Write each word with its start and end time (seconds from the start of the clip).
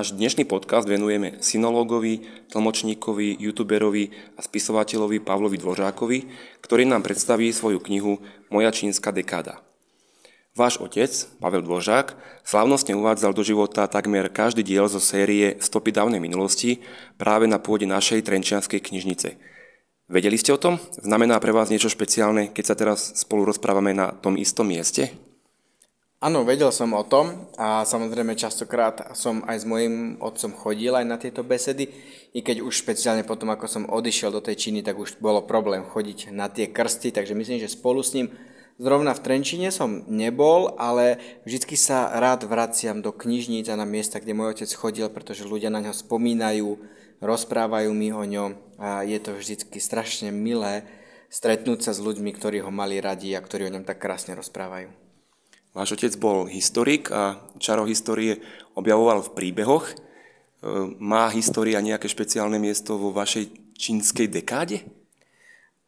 Náš 0.00 0.16
dnešný 0.16 0.48
podcast 0.48 0.88
venujeme 0.88 1.36
synologovi, 1.44 2.24
tlmočníkovi, 2.48 3.36
youtuberovi 3.36 4.08
a 4.32 4.40
spisovateľovi 4.40 5.20
Pavlovi 5.20 5.60
Dvořákovi, 5.60 6.18
ktorý 6.64 6.88
nám 6.88 7.04
predstaví 7.04 7.52
svoju 7.52 7.84
knihu 7.84 8.16
Moja 8.48 8.72
čínska 8.72 9.12
dekáda. 9.12 9.60
Váš 10.56 10.80
otec, 10.80 11.12
Pavel 11.36 11.60
Dvořák, 11.68 12.16
slávnostne 12.48 12.96
uvádzal 12.96 13.36
do 13.36 13.44
života 13.44 13.84
takmer 13.92 14.32
každý 14.32 14.64
diel 14.64 14.88
zo 14.88 15.04
série 15.04 15.60
Stopy 15.60 15.92
dávnej 15.92 16.24
minulosti 16.24 16.80
práve 17.20 17.44
na 17.44 17.60
pôde 17.60 17.84
našej 17.84 18.24
trenčianskej 18.24 18.80
knižnice. 18.80 19.36
Vedeli 20.08 20.40
ste 20.40 20.56
o 20.56 20.62
tom? 20.64 20.80
Znamená 20.96 21.36
pre 21.44 21.52
vás 21.52 21.68
niečo 21.68 21.92
špeciálne, 21.92 22.48
keď 22.48 22.64
sa 22.64 22.72
teraz 22.72 23.20
spolu 23.20 23.44
rozprávame 23.44 23.92
na 23.92 24.16
tom 24.16 24.40
istom 24.40 24.64
mieste? 24.64 25.12
Áno, 26.20 26.44
vedel 26.44 26.68
som 26.68 26.92
o 26.92 27.00
tom 27.00 27.48
a 27.56 27.80
samozrejme 27.80 28.36
častokrát 28.36 29.16
som 29.16 29.40
aj 29.48 29.56
s 29.56 29.64
mojim 29.64 30.20
otcom 30.20 30.52
chodil 30.52 30.92
aj 30.92 31.06
na 31.08 31.16
tieto 31.16 31.40
besedy, 31.40 31.88
i 32.36 32.44
keď 32.44 32.60
už 32.60 32.84
špeciálne 32.84 33.24
potom, 33.24 33.48
ako 33.48 33.64
som 33.64 33.88
odišiel 33.88 34.28
do 34.28 34.44
tej 34.44 34.60
Číny, 34.60 34.84
tak 34.84 35.00
už 35.00 35.16
bolo 35.16 35.40
problém 35.48 35.80
chodiť 35.80 36.28
na 36.28 36.52
tie 36.52 36.68
krsty, 36.68 37.16
takže 37.16 37.32
myslím, 37.32 37.64
že 37.64 37.72
spolu 37.72 38.04
s 38.04 38.12
ním 38.12 38.28
Zrovna 38.76 39.16
v 39.16 39.24
Trenčine 39.24 39.72
som 39.72 40.08
nebol, 40.08 40.76
ale 40.76 41.20
vždy 41.48 41.76
sa 41.76 42.12
rád 42.12 42.44
vraciam 42.48 43.00
do 43.00 43.12
knižníc 43.12 43.72
a 43.72 43.76
na 43.76 43.88
miesta, 43.88 44.20
kde 44.20 44.36
môj 44.36 44.56
otec 44.56 44.72
chodil, 44.76 45.08
pretože 45.12 45.48
ľudia 45.48 45.68
na 45.68 45.84
ňo 45.84 45.96
spomínajú, 45.96 46.80
rozprávajú 47.20 47.92
mi 47.96 48.12
o 48.12 48.24
ňom 48.24 48.56
a 48.76 49.04
je 49.08 49.16
to 49.20 49.36
vždy 49.36 49.68
strašne 49.80 50.32
milé 50.32 50.84
stretnúť 51.32 51.88
sa 51.88 51.92
s 51.96 52.00
ľuďmi, 52.00 52.32
ktorí 52.36 52.60
ho 52.64 52.72
mali 52.72 53.00
radi 53.00 53.32
a 53.36 53.44
ktorí 53.44 53.68
o 53.68 53.74
ňom 53.76 53.84
tak 53.84 54.00
krásne 54.00 54.32
rozprávajú. 54.32 55.09
Váš 55.70 55.94
otec 55.94 56.18
bol 56.18 56.50
historik 56.50 57.14
a 57.14 57.38
čaro 57.62 57.86
histórie 57.86 58.42
objavoval 58.74 59.22
v 59.22 59.34
príbehoch. 59.38 59.86
E, 59.86 59.94
má 60.98 61.30
história 61.30 61.78
nejaké 61.78 62.10
špeciálne 62.10 62.58
miesto 62.58 62.98
vo 62.98 63.14
vašej 63.14 63.78
čínskej 63.78 64.26
dekáde? 64.26 64.82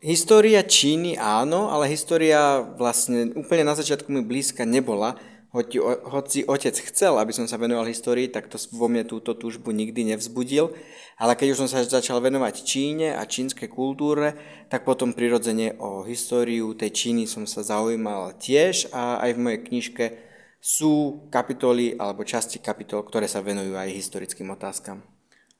História 0.00 0.64
Číny 0.64 1.20
áno, 1.20 1.68
ale 1.68 1.92
história 1.92 2.64
vlastne 2.80 3.36
úplne 3.36 3.68
na 3.68 3.76
začiatku 3.76 4.08
mi 4.08 4.24
blízka 4.24 4.64
nebola. 4.64 5.20
Hoci, 5.54 5.78
hoci 5.82 6.42
otec 6.42 6.74
chcel, 6.90 7.16
aby 7.16 7.30
som 7.30 7.46
sa 7.46 7.56
venoval 7.56 7.86
histórii, 7.86 8.28
tak 8.28 8.50
to 8.50 8.58
vo 8.74 8.90
mne 8.90 9.06
túto 9.06 9.32
túžbu 9.32 9.70
nikdy 9.70 10.14
nevzbudil. 10.14 10.74
Ale 11.16 11.32
keď 11.38 11.54
už 11.54 11.60
som 11.64 11.68
sa 11.70 11.86
začal 11.86 12.20
venovať 12.20 12.66
Číne 12.66 13.14
a 13.16 13.24
čínskej 13.24 13.70
kultúre, 13.70 14.36
tak 14.68 14.84
potom 14.84 15.16
prirodzene 15.16 15.78
o 15.80 16.04
históriu 16.04 16.74
tej 16.76 16.90
Číny 16.92 17.24
som 17.30 17.46
sa 17.48 17.64
zaujímal 17.64 18.36
tiež 18.36 18.90
a 18.92 19.22
aj 19.22 19.30
v 19.32 19.42
mojej 19.42 19.60
knižke 19.64 20.04
sú 20.60 21.24
kapitoly 21.30 21.94
alebo 21.94 22.26
časti 22.26 22.58
kapitol, 22.58 23.06
ktoré 23.06 23.30
sa 23.30 23.38
venujú 23.38 23.78
aj 23.78 23.94
historickým 23.94 24.50
otázkam. 24.50 25.00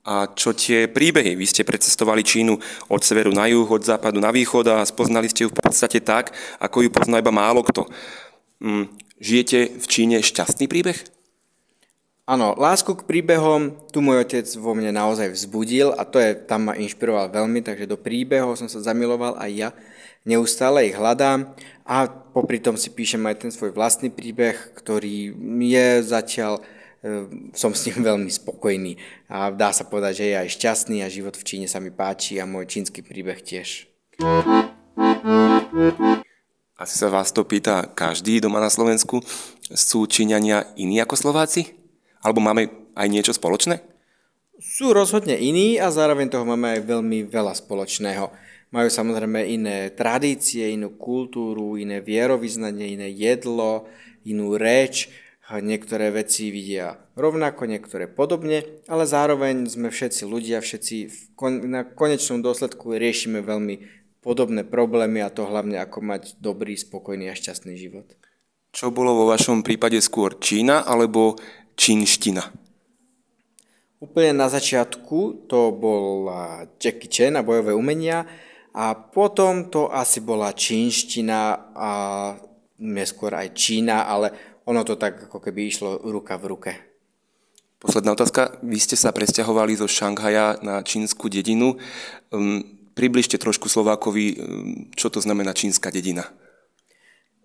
A 0.00 0.32
čo 0.32 0.56
tie 0.56 0.88
príbehy? 0.88 1.36
Vy 1.36 1.44
ste 1.44 1.64
precestovali 1.64 2.24
Čínu 2.24 2.56
od 2.88 3.00
severu 3.04 3.32
na 3.36 3.44
juh, 3.48 3.68
od 3.68 3.84
západu 3.84 4.16
na 4.16 4.32
východ 4.32 4.64
a 4.72 4.84
spoznali 4.84 5.28
ste 5.28 5.44
ju 5.44 5.52
v 5.52 5.60
podstate 5.60 6.00
tak, 6.00 6.32
ako 6.56 6.84
ju 6.84 6.90
pozná 6.92 7.20
iba 7.20 7.28
málo 7.28 7.60
kto. 7.60 7.84
Žijete 9.20 9.76
v 9.76 9.84
Číne 9.84 10.16
šťastný 10.24 10.64
príbeh? 10.64 10.96
Áno, 12.24 12.56
lásku 12.56 12.96
k 12.96 13.04
príbehom 13.04 13.76
tu 13.92 14.00
môj 14.00 14.24
otec 14.24 14.48
vo 14.56 14.72
mne 14.72 14.96
naozaj 14.96 15.28
vzbudil 15.28 15.92
a 15.92 16.08
to 16.08 16.16
je, 16.16 16.32
tam 16.40 16.72
ma 16.72 16.78
inšpiroval 16.80 17.28
veľmi, 17.28 17.60
takže 17.60 17.84
do 17.84 18.00
príbehov 18.00 18.56
som 18.56 18.64
sa 18.64 18.80
zamiloval 18.80 19.36
aj 19.36 19.50
ja. 19.52 19.70
Neustále 20.24 20.88
ich 20.88 20.96
hľadám 20.96 21.52
a 21.84 22.08
popri 22.08 22.64
tom 22.64 22.80
si 22.80 22.88
píšem 22.88 23.20
aj 23.28 23.44
ten 23.44 23.52
svoj 23.52 23.76
vlastný 23.76 24.08
príbeh, 24.08 24.56
ktorý 24.72 25.36
je 25.68 25.88
zatiaľ, 26.00 26.64
e, 27.04 27.28
som 27.52 27.76
s 27.76 27.92
ním 27.92 28.00
veľmi 28.08 28.30
spokojný 28.32 28.96
a 29.28 29.52
dá 29.52 29.68
sa 29.76 29.84
povedať, 29.84 30.24
že 30.24 30.26
je 30.32 30.40
aj 30.40 30.54
šťastný 30.56 31.04
a 31.04 31.12
život 31.12 31.36
v 31.36 31.44
Číne 31.44 31.68
sa 31.68 31.76
mi 31.76 31.92
páči 31.92 32.40
a 32.40 32.48
môj 32.48 32.72
čínsky 32.72 33.04
príbeh 33.04 33.44
tiež. 33.44 33.84
Asi 36.80 36.96
sa 36.96 37.12
vás 37.12 37.28
to 37.28 37.44
pýta 37.44 37.84
každý 37.92 38.40
doma 38.40 38.56
na 38.56 38.72
Slovensku. 38.72 39.20
Sú 39.68 40.08
Číňania 40.08 40.64
iní 40.80 40.96
ako 40.96 41.12
Slováci? 41.12 41.76
Alebo 42.24 42.40
máme 42.40 42.72
aj 42.96 43.04
niečo 43.12 43.36
spoločné? 43.36 43.84
Sú 44.56 44.96
rozhodne 44.96 45.36
iní 45.36 45.76
a 45.76 45.92
zároveň 45.92 46.32
toho 46.32 46.48
máme 46.48 46.80
aj 46.80 46.88
veľmi 46.88 47.28
veľa 47.28 47.52
spoločného. 47.52 48.32
Majú 48.72 48.88
samozrejme 48.88 49.44
iné 49.44 49.92
tradície, 49.92 50.72
inú 50.72 50.96
kultúru, 50.96 51.76
iné 51.76 52.00
vierovýznanie, 52.00 52.96
iné 52.96 53.12
jedlo, 53.12 53.84
inú 54.24 54.56
reč. 54.56 55.12
Niektoré 55.52 56.08
veci 56.08 56.48
vidia 56.48 56.96
rovnako, 57.12 57.68
niektoré 57.68 58.08
podobne, 58.08 58.64
ale 58.88 59.04
zároveň 59.04 59.68
sme 59.68 59.92
všetci 59.92 60.24
ľudia, 60.24 60.64
všetci 60.64 60.96
v 61.12 61.18
kon- 61.36 61.60
na 61.68 61.84
konečnom 61.84 62.40
dôsledku 62.40 62.96
riešime 62.96 63.44
veľmi 63.44 64.00
podobné 64.20 64.64
problémy 64.64 65.24
a 65.24 65.32
to 65.32 65.48
hlavne 65.48 65.80
ako 65.80 66.04
mať 66.04 66.36
dobrý, 66.40 66.76
spokojný 66.76 67.32
a 67.32 67.34
šťastný 67.36 67.76
život. 67.76 68.06
Čo 68.70 68.94
bolo 68.94 69.24
vo 69.24 69.24
vašom 69.32 69.66
prípade 69.66 69.98
skôr 69.98 70.38
Čína 70.38 70.86
alebo 70.86 71.34
čínština? 71.74 72.52
Úplne 74.00 74.32
na 74.32 74.48
začiatku 74.48 75.50
to 75.50 75.74
bol 75.76 76.30
Jackie 76.80 77.10
Chan 77.10 77.36
a 77.36 77.44
bojové 77.44 77.76
umenia 77.76 78.24
a 78.72 78.96
potom 78.96 79.68
to 79.68 79.90
asi 79.92 80.24
bola 80.24 80.54
čínština 80.56 81.74
a 81.76 81.90
neskôr 82.80 83.36
aj 83.36 83.52
Čína, 83.52 84.08
ale 84.08 84.32
ono 84.64 84.86
to 84.86 84.96
tak 84.96 85.28
ako 85.28 85.42
keby 85.42 85.68
išlo 85.68 86.00
ruka 86.06 86.40
v 86.40 86.48
ruke. 86.48 86.72
Posledná 87.80 88.12
otázka. 88.12 88.60
Vy 88.60 88.76
ste 88.76 88.96
sa 88.96 89.08
presťahovali 89.08 89.72
zo 89.72 89.88
Šanghaja 89.88 90.60
na 90.60 90.84
čínsku 90.84 91.32
dedinu. 91.32 91.80
Um, 92.28 92.79
približte 93.00 93.40
trošku 93.40 93.72
Slovákovi, 93.72 94.24
um, 94.28 94.36
čo 94.92 95.08
to 95.08 95.24
znamená 95.24 95.56
čínska 95.56 95.88
dedina. 95.88 96.28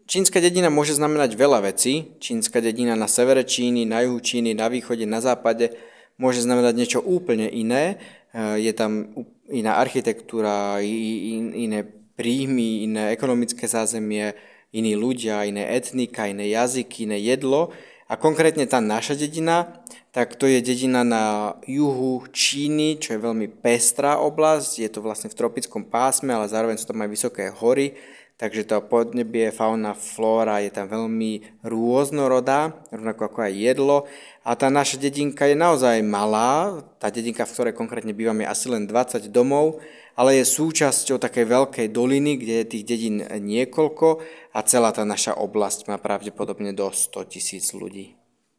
Čínska 0.05 0.43
dedina 0.43 0.67
môže 0.67 0.91
znamenať 0.99 1.39
veľa 1.39 1.63
vecí. 1.63 2.11
Čínska 2.19 2.59
dedina 2.59 2.99
na 2.99 3.07
severe 3.07 3.47
Číny, 3.47 3.87
na 3.87 4.03
juhu 4.03 4.19
Číny, 4.19 4.51
na 4.51 4.67
východe, 4.67 5.07
na 5.07 5.23
západe 5.23 5.71
môže 6.19 6.43
znamenať 6.43 6.73
niečo 6.75 6.99
úplne 6.99 7.47
iné. 7.47 7.97
E, 8.35 8.59
je 8.61 8.73
tam 8.75 9.15
iná 9.49 9.79
architektúra, 9.79 10.77
iné 10.83 11.87
príjmy, 12.19 12.85
iné 12.85 13.09
ekonomické 13.15 13.65
zázemie, 13.65 14.37
iní 14.75 14.93
ľudia, 14.93 15.47
iné 15.47 15.73
etnika, 15.73 16.29
iné 16.29 16.53
jazyky, 16.53 17.09
iné 17.09 17.17
jedlo. 17.23 17.73
A 18.05 18.13
konkrétne 18.21 18.69
tá 18.69 18.77
naša 18.77 19.17
dedina, 19.17 19.81
tak 20.13 20.37
to 20.37 20.45
je 20.45 20.61
dedina 20.61 21.01
na 21.01 21.57
juhu 21.65 22.21
Číny, 22.29 23.01
čo 23.01 23.17
je 23.17 23.25
veľmi 23.25 23.49
pestrá 23.49 24.21
oblasť. 24.21 24.85
Je 24.85 24.89
to 24.93 25.01
vlastne 25.01 25.33
v 25.33 25.37
tropickom 25.41 25.89
pásme, 25.89 26.29
ale 26.29 26.45
zároveň 26.45 26.77
sú 26.77 26.85
tam 26.85 27.01
aj 27.01 27.09
vysoké 27.09 27.49
hory 27.49 27.97
Takže 28.35 28.67
to 28.67 28.83
podnebie, 28.83 29.47
fauna, 29.55 29.95
flóra 29.95 30.59
je 30.59 30.67
tam 30.67 30.91
veľmi 30.91 31.63
rôznorodá, 31.63 32.75
rovnako 32.91 33.31
ako 33.31 33.39
aj 33.47 33.53
jedlo. 33.55 33.97
A 34.43 34.59
tá 34.59 34.67
naša 34.67 34.99
dedinka 34.99 35.47
je 35.47 35.55
naozaj 35.55 36.03
malá, 36.03 36.83
tá 36.99 37.07
dedinka, 37.07 37.47
v 37.47 37.53
ktorej 37.55 37.79
konkrétne 37.79 38.11
bývame, 38.11 38.43
je 38.43 38.51
asi 38.51 38.67
len 38.67 38.91
20 38.91 39.31
domov, 39.31 39.79
ale 40.19 40.43
je 40.43 40.51
súčasťou 40.51 41.15
takej 41.15 41.47
veľkej 41.47 41.87
doliny, 41.95 42.35
kde 42.35 42.53
je 42.59 42.71
tých 42.75 42.83
dedín 42.83 43.23
niekoľko 43.23 44.19
a 44.51 44.59
celá 44.67 44.91
tá 44.91 45.07
naša 45.07 45.39
oblasť 45.39 45.87
má 45.87 45.95
pravdepodobne 45.95 46.75
do 46.75 46.91
100 46.91 47.31
tisíc 47.31 47.71
ľudí. 47.71 48.19